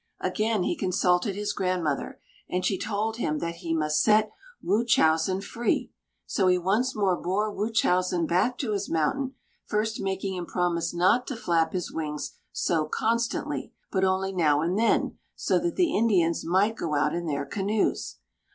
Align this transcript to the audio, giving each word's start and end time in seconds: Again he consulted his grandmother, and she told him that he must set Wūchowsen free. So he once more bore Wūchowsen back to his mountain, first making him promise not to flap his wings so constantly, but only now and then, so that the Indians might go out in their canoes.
Again 0.21 0.63
he 0.63 0.75
consulted 0.75 1.35
his 1.35 1.53
grandmother, 1.53 2.19
and 2.49 2.65
she 2.65 2.75
told 2.75 3.17
him 3.17 3.37
that 3.37 3.57
he 3.57 3.71
must 3.75 4.01
set 4.01 4.31
Wūchowsen 4.65 5.43
free. 5.43 5.91
So 6.25 6.47
he 6.47 6.57
once 6.57 6.95
more 6.95 7.15
bore 7.15 7.53
Wūchowsen 7.55 8.27
back 8.27 8.57
to 8.57 8.71
his 8.71 8.89
mountain, 8.89 9.35
first 9.67 10.01
making 10.01 10.33
him 10.33 10.47
promise 10.47 10.91
not 10.91 11.27
to 11.27 11.35
flap 11.35 11.73
his 11.73 11.91
wings 11.91 12.33
so 12.51 12.85
constantly, 12.85 13.73
but 13.91 14.03
only 14.03 14.33
now 14.33 14.61
and 14.61 14.75
then, 14.75 15.19
so 15.35 15.59
that 15.59 15.75
the 15.75 15.95
Indians 15.95 16.43
might 16.43 16.75
go 16.77 16.95
out 16.95 17.13
in 17.13 17.27
their 17.27 17.45
canoes. 17.45 18.15